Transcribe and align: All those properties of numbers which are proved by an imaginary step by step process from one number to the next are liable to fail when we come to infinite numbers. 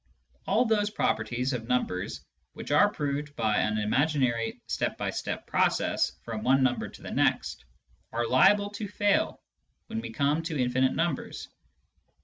All 0.47 0.65
those 0.65 0.89
properties 0.89 1.53
of 1.53 1.67
numbers 1.67 2.25
which 2.53 2.71
are 2.71 2.89
proved 2.89 3.35
by 3.35 3.57
an 3.57 3.77
imaginary 3.77 4.59
step 4.65 4.97
by 4.97 5.11
step 5.11 5.45
process 5.45 6.13
from 6.23 6.41
one 6.41 6.63
number 6.63 6.87
to 6.89 7.01
the 7.03 7.11
next 7.11 7.65
are 8.11 8.25
liable 8.25 8.71
to 8.71 8.87
fail 8.87 9.39
when 9.85 10.01
we 10.01 10.11
come 10.11 10.41
to 10.41 10.57
infinite 10.59 10.95
numbers. 10.95 11.49